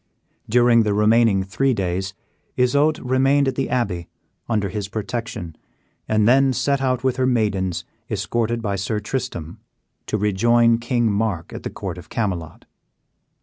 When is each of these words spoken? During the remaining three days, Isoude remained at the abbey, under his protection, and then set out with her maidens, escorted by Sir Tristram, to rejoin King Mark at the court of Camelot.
During 0.49 0.81
the 0.81 0.95
remaining 0.95 1.43
three 1.43 1.75
days, 1.75 2.15
Isoude 2.57 2.97
remained 3.03 3.47
at 3.47 3.53
the 3.53 3.69
abbey, 3.69 4.07
under 4.49 4.69
his 4.69 4.87
protection, 4.87 5.55
and 6.07 6.27
then 6.27 6.53
set 6.53 6.81
out 6.81 7.03
with 7.03 7.17
her 7.17 7.27
maidens, 7.27 7.85
escorted 8.09 8.63
by 8.63 8.77
Sir 8.77 8.99
Tristram, 8.99 9.59
to 10.07 10.17
rejoin 10.17 10.79
King 10.79 11.11
Mark 11.11 11.53
at 11.53 11.61
the 11.61 11.69
court 11.69 11.99
of 11.99 12.09
Camelot. 12.09 12.65